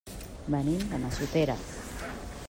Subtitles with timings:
[0.53, 1.69] Venim de Massoteres.